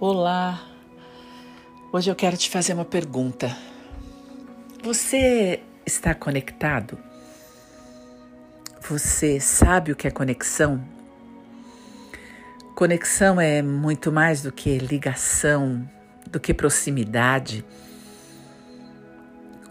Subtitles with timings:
[0.00, 0.60] Olá,
[1.92, 3.56] hoje eu quero te fazer uma pergunta.
[4.82, 6.98] Você está conectado?
[8.88, 10.84] Você sabe o que é conexão?
[12.74, 15.88] Conexão é muito mais do que ligação,
[16.28, 17.64] do que proximidade.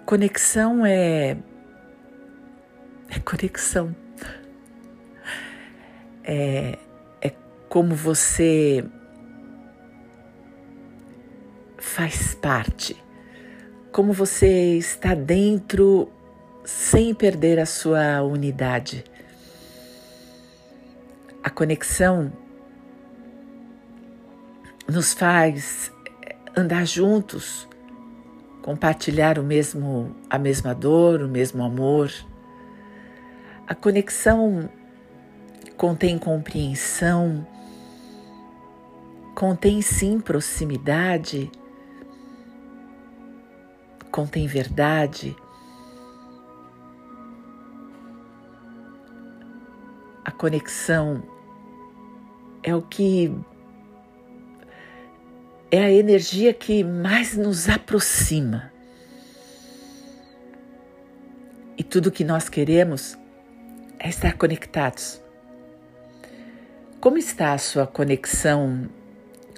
[0.06, 1.36] Conexão é.
[3.10, 3.94] É conexão.
[6.24, 6.80] É,
[7.22, 7.30] é
[7.68, 8.86] como você
[11.94, 12.98] faz parte,
[13.92, 16.10] como você está dentro
[16.66, 19.04] sem perder a sua unidade.
[21.44, 22.34] A conexão
[24.92, 25.92] nos faz
[26.58, 27.68] andar juntos,
[28.64, 32.12] compartilhar o mesmo a mesma dor, o mesmo amor.
[33.68, 34.68] A conexão
[35.78, 37.46] contém compreensão,
[39.36, 41.52] contém sim proximidade,
[44.14, 45.36] contém verdade.
[50.24, 51.24] A conexão
[52.62, 53.36] é o que
[55.72, 58.72] é a energia que mais nos aproxima.
[61.76, 63.18] E tudo que nós queremos
[63.98, 65.20] é estar conectados.
[67.02, 68.88] Como está a sua conexão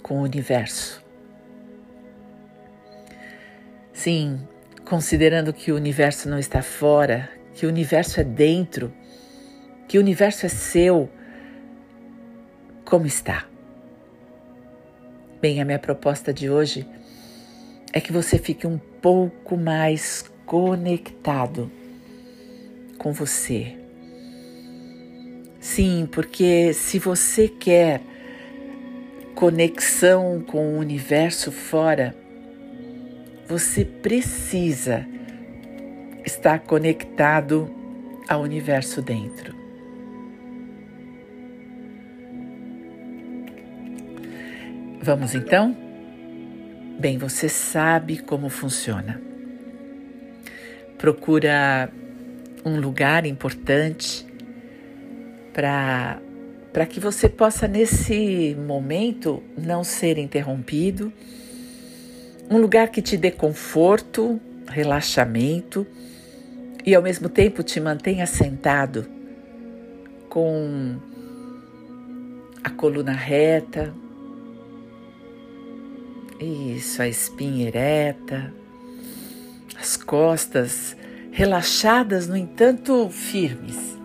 [0.01, 1.04] com o universo?
[4.05, 4.39] Sim,
[4.87, 8.93] considerando que o universo não está fora, que o universo é dentro,
[9.87, 11.09] que o universo é seu,
[12.85, 13.47] como está?
[15.41, 16.87] Bem, a minha proposta de hoje
[17.91, 21.71] é que você fique um pouco mais conectado
[22.99, 23.75] com você.
[25.59, 28.01] Sim, porque se você quer
[29.33, 32.15] conexão com o universo fora,
[33.47, 35.05] você precisa
[36.25, 37.69] estar conectado
[38.27, 39.55] ao universo dentro.
[45.01, 45.77] Vamos então?
[46.99, 49.21] Bem, você sabe como funciona.
[50.97, 51.91] Procura
[52.65, 54.25] um lugar importante
[55.53, 56.19] para
[56.73, 61.13] para que você possa nesse momento não ser interrompido
[62.49, 65.85] um lugar que te dê conforto, relaxamento
[66.85, 69.07] e ao mesmo tempo te mantenha sentado
[70.29, 70.97] com
[72.63, 73.93] a coluna reta.
[76.39, 78.53] Isso, a espinha ereta,
[79.79, 80.95] as costas
[81.31, 83.95] relaxadas, no entanto, firmes.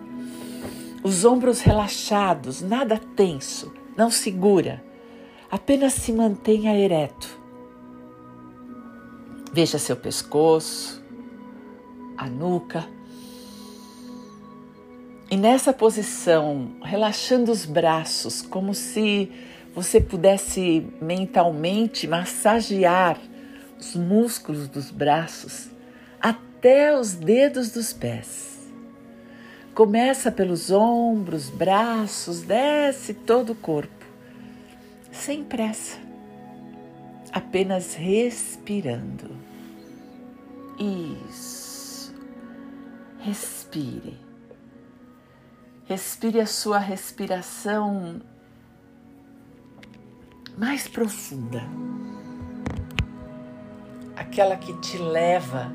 [1.03, 4.83] Os ombros relaxados, nada tenso, não segura,
[5.49, 7.40] apenas se mantenha ereto.
[9.53, 11.03] Veja seu pescoço,
[12.17, 12.87] a nuca.
[15.29, 19.29] E nessa posição, relaxando os braços, como se
[19.75, 23.19] você pudesse mentalmente massagear
[23.77, 25.69] os músculos dos braços
[26.21, 28.69] até os dedos dos pés.
[29.75, 34.05] Começa pelos ombros, braços, desce todo o corpo,
[35.11, 36.10] sem pressa
[37.31, 39.35] apenas respirando.
[41.29, 42.13] Isso.
[43.19, 44.17] Respire.
[45.85, 48.21] Respire a sua respiração
[50.57, 51.63] mais profunda.
[54.15, 55.71] Aquela que te leva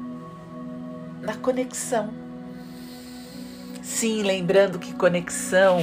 [1.23, 2.13] na conexão.
[3.83, 5.79] Sim, lembrando que conexão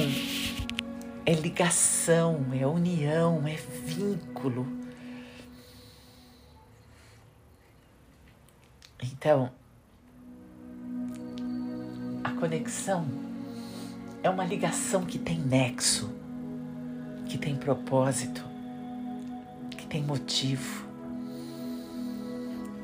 [1.24, 4.83] é ligação, é união, é vínculo
[9.12, 9.50] Então,
[12.22, 13.06] a conexão
[14.22, 16.10] é uma ligação que tem nexo,
[17.26, 18.42] que tem propósito,
[19.76, 20.86] que tem motivo.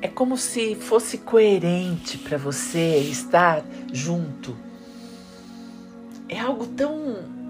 [0.03, 4.55] É como se fosse coerente para você estar junto.
[6.29, 7.41] É algo tão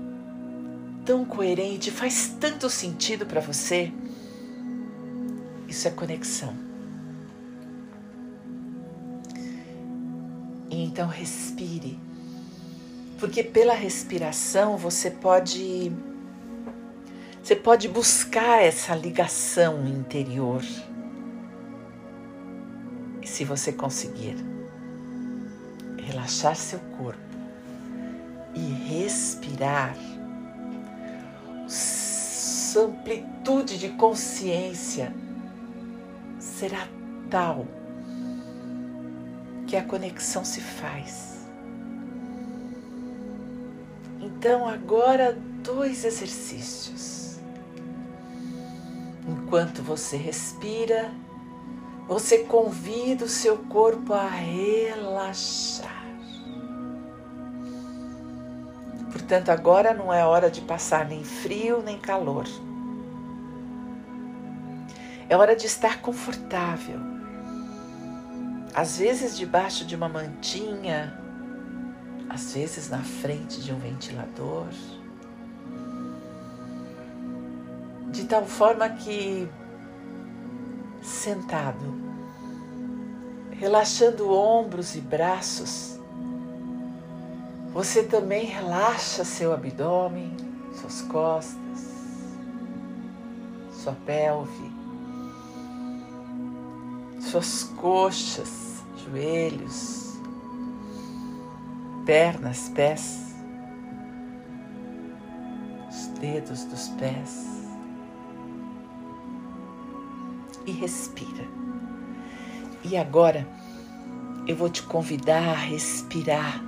[1.05, 3.93] tão coerente, faz tanto sentido para você.
[5.66, 6.69] Isso é conexão.
[10.90, 11.96] Então respire,
[13.16, 15.92] porque pela respiração você pode
[17.40, 20.60] você pode buscar essa ligação interior.
[23.22, 24.34] E se você conseguir
[25.96, 27.20] relaxar seu corpo
[28.52, 29.94] e respirar,
[31.69, 35.14] sua amplitude de consciência
[36.40, 36.88] será
[37.31, 37.80] tal
[39.70, 41.46] que a conexão se faz.
[44.20, 47.38] Então, agora, dois exercícios.
[49.28, 51.12] Enquanto você respira,
[52.08, 56.05] você convida o seu corpo a relaxar.
[59.12, 62.46] Portanto, agora não é hora de passar nem frio nem calor.
[65.28, 67.10] É hora de estar confortável.
[68.75, 71.19] Às vezes debaixo de uma mantinha,
[72.28, 74.69] às vezes na frente de um ventilador.
[78.12, 79.49] De tal forma que
[81.02, 81.94] sentado,
[83.52, 85.99] relaxando ombros e braços,
[87.73, 90.37] você também relaxa seu abdômen,
[90.75, 91.56] suas costas,
[93.73, 94.69] sua pelve,
[97.31, 100.19] suas coxas, joelhos,
[102.05, 103.37] pernas, pés,
[105.88, 107.47] os dedos dos pés.
[110.67, 111.47] E respira.
[112.82, 113.47] E agora
[114.47, 116.61] eu vou te convidar a respirar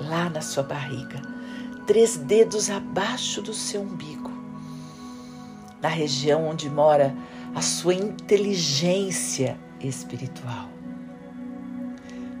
[0.00, 1.20] lá na sua barriga,
[1.86, 4.17] três dedos abaixo do seu umbigo,
[5.80, 7.14] na região onde mora
[7.54, 10.68] a sua inteligência espiritual.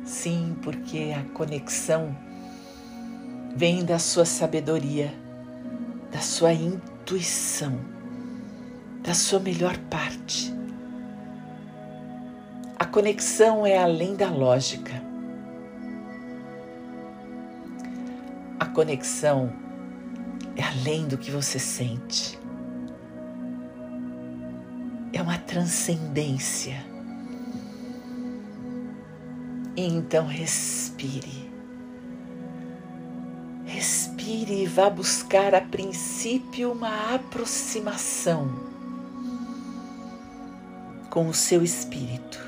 [0.04, 2.16] Sim, porque a conexão
[3.54, 5.12] vem da sua sabedoria,
[6.10, 7.78] da sua intuição,
[9.02, 10.54] da sua melhor parte.
[12.78, 15.08] A conexão é além da lógica
[18.78, 19.52] conexão
[20.54, 22.37] é além do que você sente.
[25.12, 26.84] É uma transcendência.
[29.76, 31.48] Então respire.
[33.64, 38.50] Respire e vá buscar a princípio uma aproximação
[41.10, 42.38] com o seu espírito.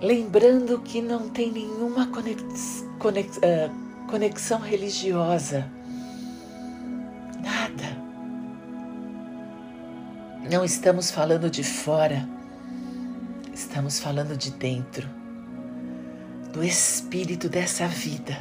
[0.00, 2.90] Lembrando que não tem nenhuma conexão
[3.42, 3.70] eh,
[4.08, 5.70] conexão religiosa.
[10.52, 12.28] Não estamos falando de fora,
[13.54, 15.08] estamos falando de dentro,
[16.52, 18.36] do espírito dessa vida,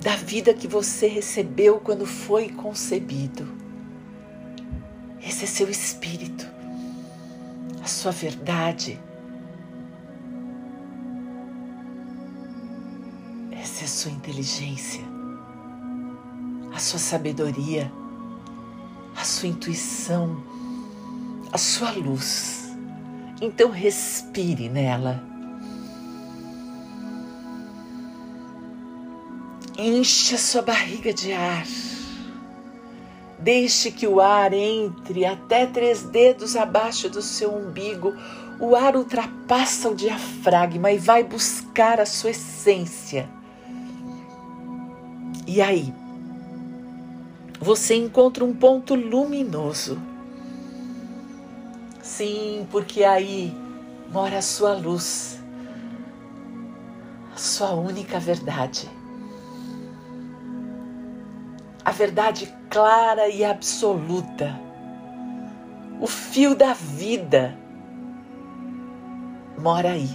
[0.00, 3.46] da vida que você recebeu quando foi concebido.
[5.22, 6.48] Esse é seu espírito,
[7.84, 8.98] a sua verdade.
[13.50, 15.02] Essa é a sua inteligência,
[16.74, 17.92] a sua sabedoria,
[19.14, 20.42] a sua intuição,
[21.52, 22.74] a sua luz.
[23.40, 25.22] Então respire nela.
[29.76, 31.66] Enche a sua barriga de ar.
[33.38, 38.14] Deixe que o ar entre até três dedos abaixo do seu umbigo.
[38.60, 43.28] O ar ultrapassa o diafragma e vai buscar a sua essência
[45.46, 45.92] e aí,
[47.60, 50.00] você encontra um ponto luminoso.
[52.14, 53.56] Sim, porque aí
[54.12, 55.42] mora a sua luz,
[57.34, 58.86] a sua única verdade.
[61.82, 64.60] A verdade clara e absoluta,
[66.02, 67.56] o fio da vida
[69.56, 70.14] mora aí.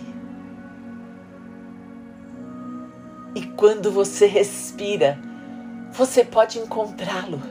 [3.33, 5.17] E quando você respira,
[5.91, 7.41] você pode encontrá-lo.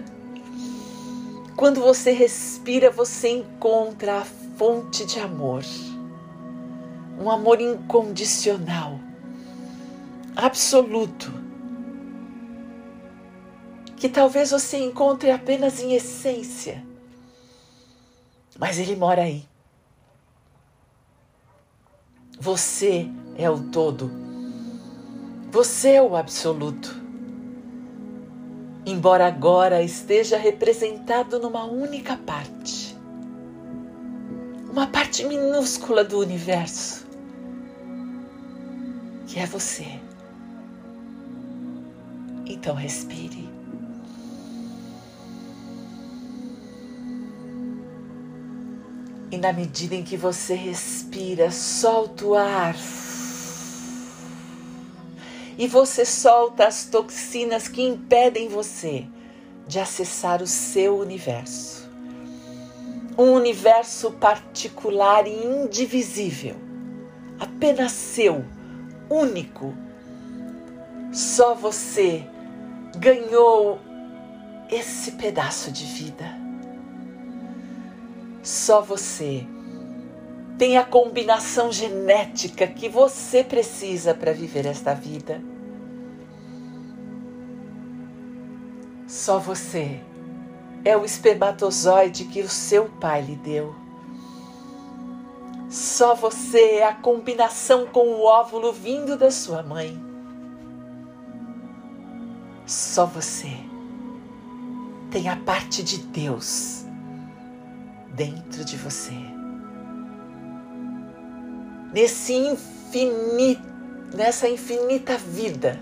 [1.56, 5.64] Quando você respira, você encontra a fonte de amor.
[7.18, 9.00] Um amor incondicional,
[10.36, 11.32] absoluto,
[13.96, 16.84] que talvez você encontre apenas em essência,
[18.58, 19.48] mas ele mora aí.
[22.38, 23.08] Você
[23.38, 24.26] é o todo
[25.56, 27.05] você é o absoluto.
[28.88, 32.96] Embora agora esteja representado numa única parte,
[34.70, 37.04] uma parte minúscula do universo,
[39.26, 39.98] que é você.
[42.46, 43.50] Então respire.
[49.32, 52.76] E na medida em que você respira, solta o ar
[55.58, 59.06] e você solta as toxinas que impedem você
[59.66, 61.88] de acessar o seu universo.
[63.18, 66.56] Um universo particular e indivisível,
[67.40, 68.44] apenas seu,
[69.08, 69.74] único.
[71.12, 72.26] Só você
[72.98, 73.78] ganhou
[74.70, 76.26] esse pedaço de vida.
[78.42, 79.46] Só você
[80.58, 85.40] tem a combinação genética que você precisa para viver esta vida.
[89.06, 90.00] Só você
[90.84, 93.74] é o espermatozoide que o seu pai lhe deu.
[95.68, 100.00] Só você é a combinação com o óvulo vindo da sua mãe.
[102.64, 103.52] Só você
[105.10, 106.84] tem a parte de Deus
[108.14, 109.14] dentro de você.
[111.96, 113.62] Nesse infinito,
[114.14, 115.80] nessa infinita vida,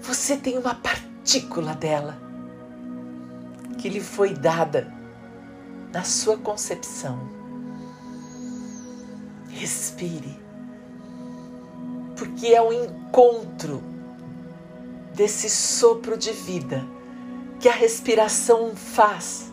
[0.00, 2.16] você tem uma partícula dela
[3.78, 4.94] que lhe foi dada
[5.92, 7.18] na sua concepção.
[9.48, 10.38] Respire,
[12.16, 13.82] porque é o encontro
[15.16, 16.86] desse sopro de vida
[17.58, 19.52] que a respiração faz.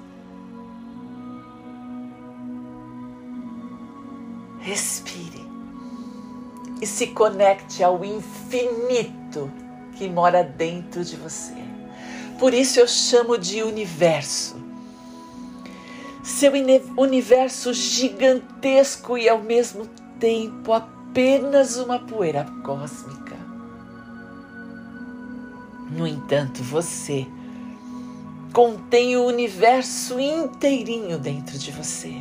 [4.60, 5.45] Respire
[6.86, 9.52] e se conecte ao infinito
[9.96, 11.56] que mora dentro de você.
[12.38, 14.56] Por isso eu chamo de universo.
[16.24, 16.52] Seu
[16.96, 19.88] universo gigantesco e ao mesmo
[20.20, 23.36] tempo apenas uma poeira cósmica.
[25.90, 27.26] No entanto, você
[28.54, 32.14] contém o universo inteirinho dentro de você.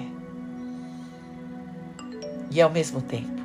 [2.51, 3.44] E ao mesmo tempo,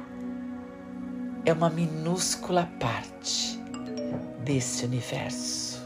[1.45, 3.59] é uma minúscula parte
[4.43, 5.81] desse universo.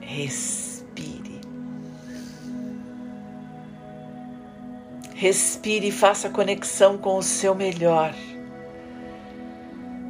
[0.00, 1.40] Respire.
[5.14, 8.14] Respire e faça conexão com o seu melhor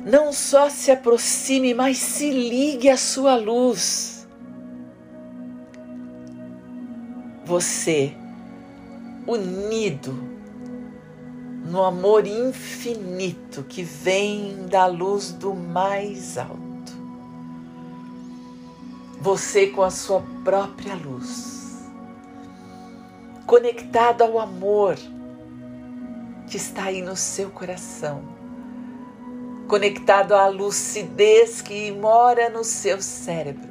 [0.04, 4.26] não só se aproxime, mas se ligue à sua luz.
[7.44, 8.14] Você,
[9.26, 10.39] unido
[11.70, 16.60] no amor infinito que vem da luz do mais alto.
[19.20, 21.88] Você com a sua própria luz,
[23.46, 24.96] conectado ao amor
[26.48, 28.40] que está aí no seu coração
[29.70, 33.70] conectado à lucidez que mora no seu cérebro,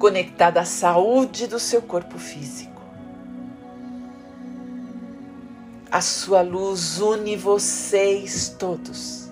[0.00, 2.69] conectado à saúde do seu corpo físico.
[5.90, 9.28] A sua luz une vocês todos,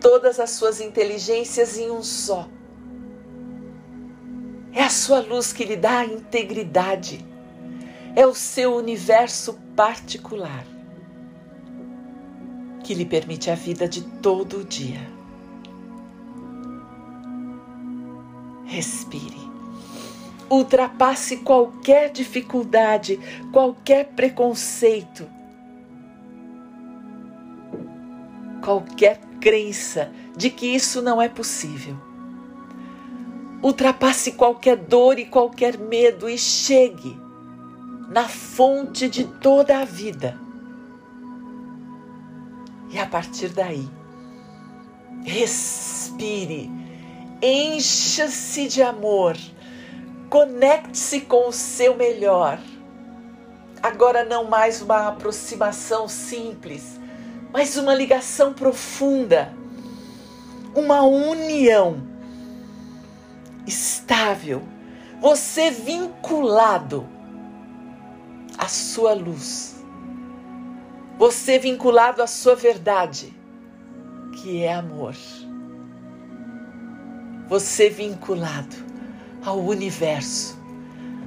[0.00, 2.46] todas as suas inteligências em um só.
[4.72, 7.24] É a sua luz que lhe dá a integridade,
[8.14, 10.66] é o seu universo particular
[12.84, 15.00] que lhe permite a vida de todo o dia.
[18.64, 19.50] Respire.
[20.50, 23.18] Ultrapasse qualquer dificuldade,
[23.52, 25.26] qualquer preconceito,
[28.70, 31.96] qualquer crença de que isso não é possível.
[33.62, 37.18] Ultrapasse qualquer dor e qualquer medo e chegue
[38.08, 40.38] na fonte de toda a vida
[42.92, 43.88] e a partir daí,
[45.24, 46.68] respire,
[47.40, 49.36] encha-se de amor,
[50.28, 52.58] conecte-se com o seu melhor.
[53.80, 56.99] Agora, não mais uma aproximação simples,
[57.52, 59.52] mas uma ligação profunda,
[60.74, 62.02] uma união
[63.66, 64.62] estável,
[65.20, 67.06] você vinculado
[68.56, 69.80] à sua luz
[71.20, 73.30] você vinculado à sua verdade,
[74.32, 75.14] que é amor.
[77.46, 78.74] Você vinculado
[79.44, 80.58] ao universo,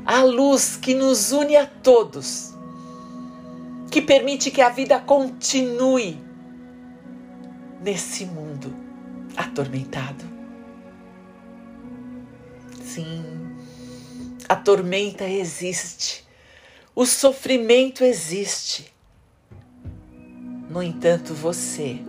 [0.04, 2.56] à luz que nos une a todos,
[3.94, 6.20] que permite que a vida continue
[7.80, 8.76] nesse mundo
[9.38, 10.26] atormentado.
[12.82, 13.24] Sim,
[14.50, 16.26] a tormenta existe,
[16.96, 18.92] o sofrimento existe
[20.72, 22.00] no entanto, você,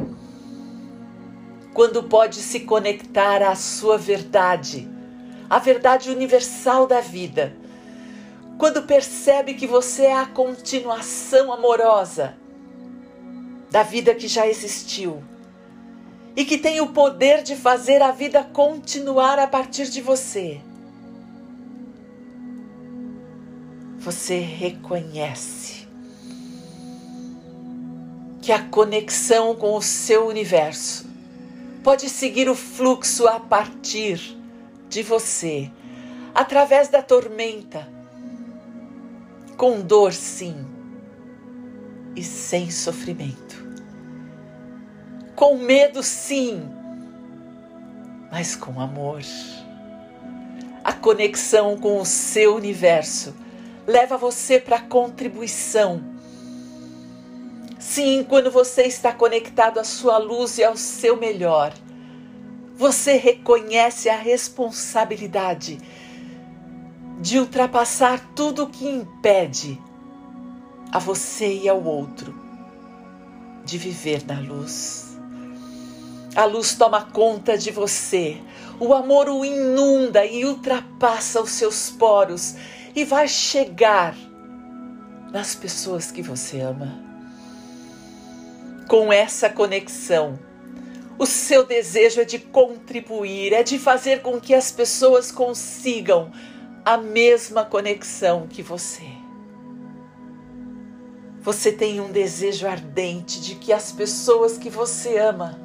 [1.75, 4.89] quando pode se conectar à sua verdade,
[5.51, 7.55] à verdade universal da vida,
[8.59, 12.37] quando percebe que você é a continuação amorosa
[13.71, 15.23] da vida que já existiu
[16.37, 20.61] e que tem o poder de fazer a vida continuar a partir de você.
[23.99, 25.89] Você reconhece
[28.43, 31.07] que a conexão com o seu universo
[31.83, 34.39] pode seguir o fluxo a partir
[34.89, 35.71] de você,
[36.35, 37.94] através da tormenta,
[39.57, 40.67] com dor, sim,
[42.15, 43.65] e sem sofrimento
[45.35, 46.69] com medo, sim,
[48.31, 49.21] mas com amor.
[50.83, 53.35] A conexão com o seu universo
[53.87, 56.03] leva você para a contribuição.
[57.79, 61.73] Sim, quando você está conectado à sua luz e ao seu melhor,
[62.77, 65.79] você reconhece a responsabilidade
[67.25, 69.81] de ultrapassar tudo que impede
[70.93, 72.35] a você e ao outro
[73.65, 75.17] de viver na luz.
[76.37, 78.37] A luz toma conta de você.
[78.79, 82.57] O amor o inunda e ultrapassa os seus poros
[82.95, 84.15] e vai chegar
[85.33, 86.93] nas pessoas que você ama.
[88.87, 90.39] Com essa conexão,
[91.19, 96.31] o seu desejo é de contribuir, é de fazer com que as pessoas consigam
[96.85, 99.09] a mesma conexão que você.
[101.41, 105.59] Você tem um desejo ardente de que as pessoas que você ama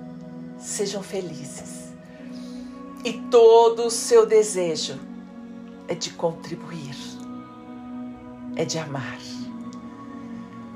[0.58, 1.90] sejam felizes.
[3.04, 5.00] E todo o seu desejo
[5.88, 6.96] é de contribuir,
[8.56, 9.18] é de amar.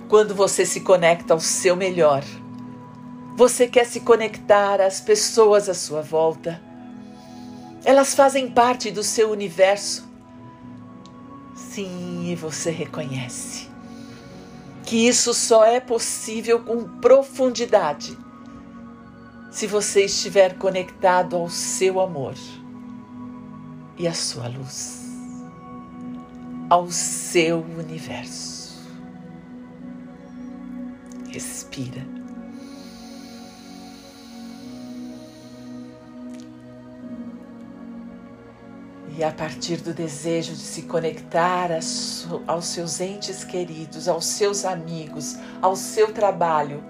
[0.10, 2.24] Quando você se conecta ao seu melhor,
[3.36, 6.62] você quer se conectar às pessoas à sua volta.
[7.84, 10.13] Elas fazem parte do seu universo.
[11.56, 13.70] Sim, e você reconhece
[14.84, 18.18] que isso só é possível com profundidade
[19.52, 22.34] se você estiver conectado ao seu amor
[23.98, 25.02] e à sua luz,
[26.70, 28.82] ao seu universo.
[31.30, 32.23] Respira.
[39.16, 41.70] E a partir do desejo de se conectar
[42.48, 46.84] aos seus entes queridos, aos seus amigos, ao seu trabalho,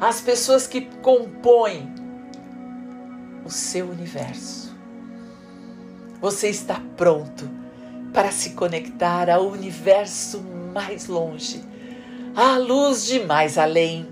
[0.00, 1.92] às pessoas que compõem
[3.44, 4.74] o seu universo.
[6.20, 7.48] Você está pronto
[8.12, 11.62] para se conectar ao universo mais longe,
[12.34, 14.08] à luz de mais além.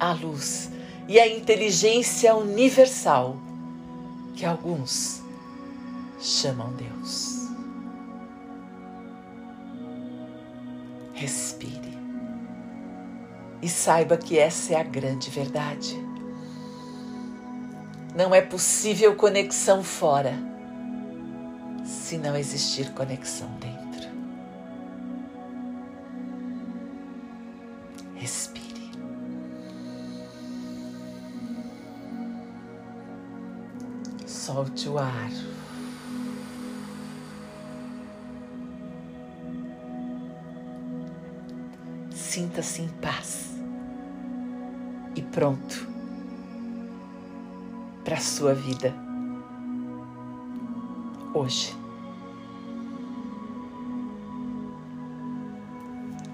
[0.00, 0.70] A luz
[1.06, 3.36] e a inteligência universal
[4.34, 5.23] que alguns
[6.24, 7.50] chamam Deus.
[11.12, 11.98] Respire
[13.60, 15.96] e saiba que essa é a grande verdade.
[18.14, 20.34] Não é possível conexão fora
[21.84, 24.08] se não existir conexão dentro.
[28.14, 28.92] Respire.
[34.26, 35.53] Solte o ar.
[42.34, 43.54] Sinta-se em paz
[45.14, 45.86] e pronto
[48.02, 48.92] para a sua vida
[51.32, 51.72] hoje.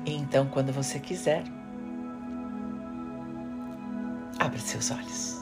[0.06, 1.44] E então, quando você quiser,
[4.38, 5.39] abra seus olhos.